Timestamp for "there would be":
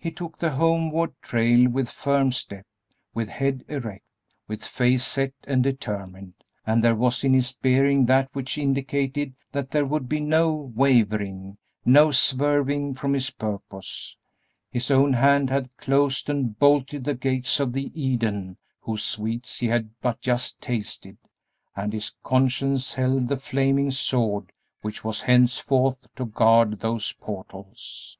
9.70-10.18